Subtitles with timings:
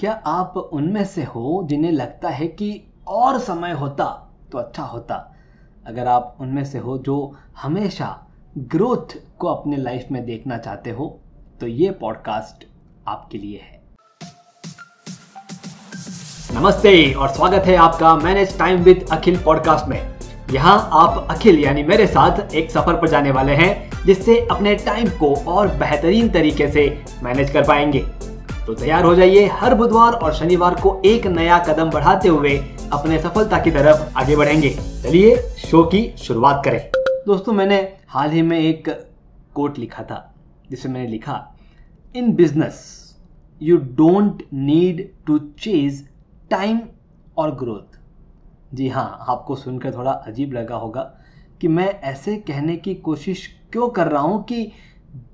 [0.00, 2.68] क्या आप उनमें से हो जिन्हें लगता है कि
[3.08, 4.04] और समय होता
[4.52, 5.14] तो अच्छा होता?
[5.86, 7.16] अगर आप उनमें से हो जो
[7.62, 8.06] हमेशा
[8.58, 11.08] ग्रोथ को अपने लाइफ में देखना चाहते हो
[11.60, 12.64] तो ये पॉडकास्ट
[13.08, 13.82] आपके लिए है।
[16.54, 20.00] नमस्ते और स्वागत है आपका manage time with Akhil podcast में।
[20.52, 25.08] यहाँ आप अखिल यानी मेरे साथ एक सफ़र पर जाने वाले हैं, जिससे अपने टाइम
[25.18, 26.88] को और बेहतरीन तरीके से
[27.22, 28.04] मैनेज कर पाएँगे।
[28.70, 32.50] तो तैयार हो जाइए हर बुधवार और शनिवार को एक नया कदम बढ़ाते हुए
[32.92, 34.68] अपने सफलता की तरफ़ आगे बढ़ेंगे।
[35.02, 36.90] चलिए शो की शुरुआत करें।
[37.26, 38.88] दोस्तों, मैंने हाल ही में एक
[39.54, 40.34] कोट लिखा था
[40.70, 41.54] जिसमें मैंने लिखा
[42.16, 42.78] in business
[43.62, 46.08] you don't need to chase
[46.50, 46.80] time
[47.36, 47.98] और ग्रोथ
[48.74, 51.12] जी हाँ आपको सुनकर थोड़ा अजीब लगा होगा
[51.60, 54.72] कि मैं ऐसे कहने की कोशिश क्यों कर रहा हूँ कि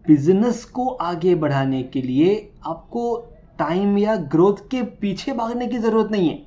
[0.07, 6.10] बिज़नेस को आगे बढ़ाने के लिए आपको टाइम या ग्रोथ के पीछे भागने की ज़रूरत
[6.10, 6.46] नहीं है।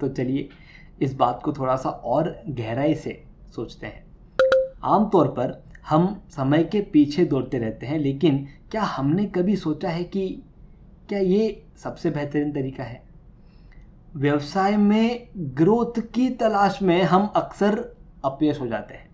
[0.00, 0.48] तो चलिए,
[1.02, 3.22] इस बात को थोड़ा सा और गहराई से
[3.56, 4.04] सोचते हैं।
[4.84, 10.04] आमतौर पर हम समय के पीछे दौड़ते रहते हैं, लेकिन क्या हमने कभी सोचा है
[10.04, 10.28] कि
[11.08, 13.02] क्या ये सबसे बेहतरीन तरीका है?
[14.16, 17.78] व्यवसाय में ग्रोथ की तलाश में हम अक्सर
[18.24, 19.08] अपयश हो जाते हैं,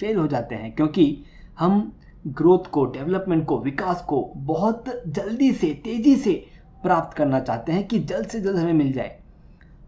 [0.00, 1.24] फेल हो जाते हैं, क्योंकि
[1.58, 1.92] हम
[2.26, 6.32] ग्रोथ को, डेवलपमेंट को, विकास को बहुत जल्दी से, तेज़ी से
[6.82, 9.16] प्राप्त करना चाहते हैं कि जल्द से जल्द हमें मिल जाए।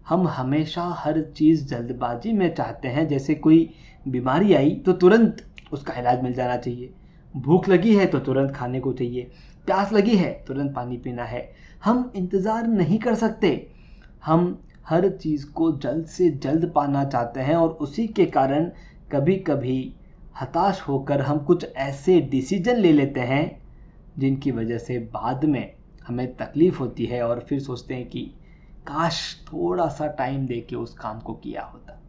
[0.08, 3.68] हम हमेशा हर चीज़ जल्दबाजी में चाहते हैं। जैसे कोई
[4.08, 6.92] बीमारी आई तो तुरंत उसका इलाज मिल जाना चाहिए।
[7.36, 9.30] भूख लगी है तो तुरंत खाने को चाहिए।
[9.66, 11.50] प्यास लगी है, तुरंत पानी पीना है।
[11.84, 13.70] हम इंतज़ार नहीं कर सकते।
[14.24, 18.70] हम हर चीज़ को जल्द से जल्द पाना चाहते हैं और उसी के कारण
[19.12, 19.94] कभी कभी
[20.40, 23.62] हताश होकर हम कुछ ऐसे डिसीज़न ले लेते हैं,
[24.18, 25.74] जिनकी वजह से बाद में
[26.06, 28.34] हमें तकलीफ़ होती है और फिर सोचते हैं कि,
[28.86, 32.00] काश थोड़ा सा टाइम दे के उस काम को किया होता।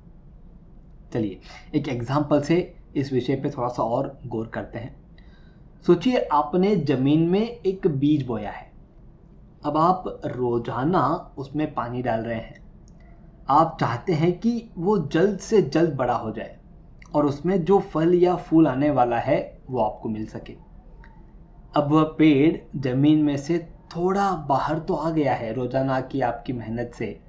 [1.13, 1.39] चलिए,
[1.75, 4.95] एक एग्ज़ाम्पल से इस विषय पे थोड़ा सा और गौर करते हैं।
[5.87, 8.71] सोचिए, आपने ज़मीन में एक बीज बोया है।
[9.65, 12.61] अब आप रोज़ाना उसमें पानी डाल रहे हैं।
[13.49, 16.60] आप चाहते हैं कि वो जल्द से जल्द बड़ा हो जाए।
[17.15, 20.53] और उसमें जो फल या फूल आने वाला है, वो आपको मिल सके।
[21.73, 23.57] अब वह पेड़ ज़मीन में से
[23.95, 27.19] थोड़ा बाहर तो आ गया है, रोज़ाना की आपकी मेहनत से।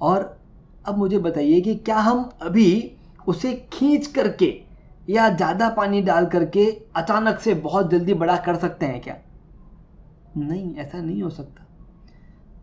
[0.00, 0.42] और
[0.84, 2.96] अब मुझे बताइए कि क्या हम अभी
[3.28, 4.54] उसे खींच करके
[5.08, 9.16] या ज़्यादा पानी डाल करके अचानक से बहुत जल्दी बड़ा कर सकते हैं क्या?
[10.36, 11.64] नहीं, ऐसा नहीं हो सकता।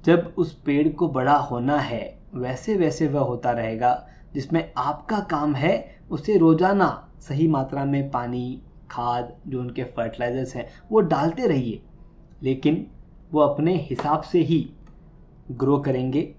[0.05, 2.03] जब उस पेड़ को बड़ा होना है
[2.35, 3.91] वैसे वैसे वह होता रहेगा।
[4.35, 10.67] जिसमें आपका काम है, उसे रोज़ाना सही मात्रा में पानी, खाद, जो उनके फर्टिलाइजर्स हैं,
[10.91, 11.81] वो डालते रहिए।
[12.43, 12.85] लेकिन
[13.31, 14.69] वो अपने हिसाब से ही
[15.51, 16.33] ग्रो करेंगे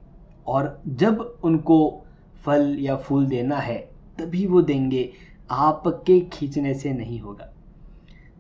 [0.47, 2.05] और जब उनको
[2.45, 3.79] फल या फूल देना है,
[4.19, 5.13] तभी वो देंगे।
[5.51, 7.49] आपके खींचने से नहीं होगा।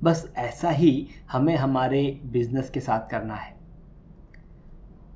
[0.02, 3.54] बस ऐसा ही हमें हमारे बिज़नेस के साथ करना है।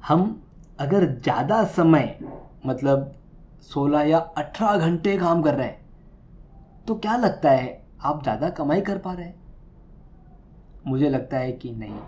[0.06, 0.42] हम
[0.80, 2.18] अगर ज़्यादा समय
[2.66, 3.14] मतलब
[3.62, 5.78] 16 या 18 घंटे काम कर रहे हैं।
[6.87, 9.34] तो क्या लगता है आप ज़्यादा कमाई कर पा रहे हैं?
[10.87, 11.98] मुझे लगता है कि नहीं।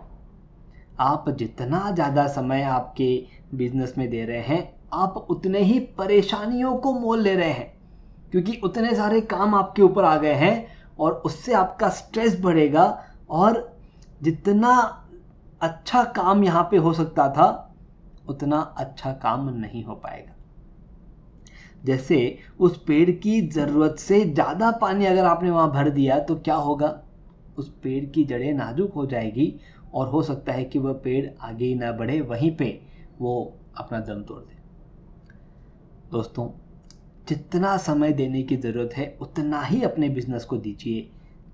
[0.98, 6.92] आप जितना ज़्यादा समय आपके बिज़नेस में दे रहे हैं, आप उतने ही परेशानियों को
[6.92, 7.72] मोल ले रहे हैं।
[8.32, 10.66] क्योंकि उतने सारे काम आपके ऊपर आ गए हैं
[10.98, 13.78] और उससे आपका स्ट्रेस बढ़ेगा और
[14.22, 14.72] जितना
[15.60, 17.74] अच्छा काम यहाँ पे हो सकता था,
[18.28, 20.31] उतना अच्छा काम नहीं हो पाएगा।
[21.84, 26.54] जैसे उस पेड़ की ज़रूरत से ज़्यादा पानी अगर आपने वहाँ भर दिया तो क्या
[26.54, 26.98] होगा?
[27.58, 29.54] उस पेड़ की जड़ें नाजुक हो जाएगी
[29.94, 32.80] और हो सकता है कि वह पेड़ आगे ही ना बढ़े, वहीं पे
[33.20, 34.60] वो अपना दम तोड़ दे।
[36.12, 36.48] दोस्तों,
[37.28, 41.00] जितना समय देने की ज़रूरत है, उतना ही अपने बिज़नेस को दीजिए।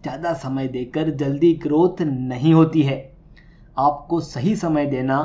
[0.02, 2.96] ज़्यादा समय देकर जल्दी ग्रोथ नहीं होती है।
[3.76, 5.18] आपको सही समय देना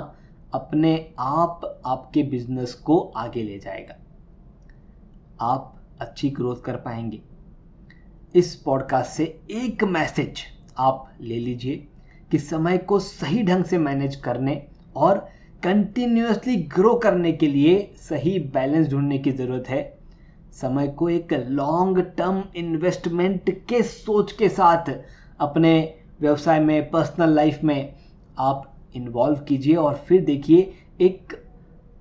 [0.54, 3.96] अपने आप, आपके बिज़नेस को आगे ले जाएगा।
[5.44, 7.22] आप अच्छी ग्रोथ कर पाएँगे।
[8.36, 10.42] इस पॉडकास्ट से एक मैसेज
[10.78, 11.88] आप ले लीजिए
[12.32, 14.62] कि समय को सही ढंग से मैनेज करने
[14.96, 15.18] और
[15.64, 19.82] कंटिन्यूसली ग्रो करने के लिए सही बैलेंस ढूँढने की ज़रूरत है।
[20.52, 24.92] समय को एक लॉन्ग टर्म इन्वेस्टमेंट के सोच के साथ
[25.40, 25.74] अपने
[26.22, 27.94] व्यवसाय में पर्सनल लाइफ में
[28.40, 31.34] आप इन्वॉल्व कीजिए और फिर देखिए एक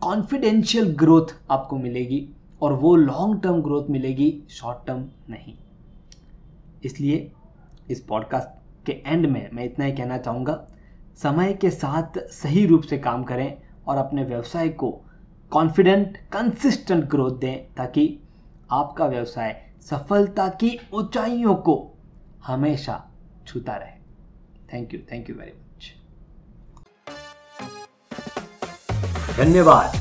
[0.02, 2.28] कॉन्फिडेंशियल ग्रोथ आपको मिलेगी।
[2.62, 5.54] और वो लॉन्ग टर्म ग्रोथ मिलेगी शॉर्ट टर्म नहीं।
[6.84, 7.30] इसलिए
[7.90, 10.54] इस पॉडकास्ट के एंड में मैं इतना ही कहना चाहूँगा,
[11.22, 13.56] समय के साथ सही रूप से काम करें
[13.86, 14.90] और अपने व्यवसाय को
[15.52, 18.18] कॉन्फिडेंट कंसिस्टेंट ग्रोथ दें ताकि
[18.72, 21.76] आपका व्यवसाय सफलता की ऊंचाइयों को
[22.44, 23.02] हमेशा
[23.46, 24.00] छूता रहे।
[24.72, 25.92] Thank you thank you very much
[29.36, 30.00] धन्यवाद।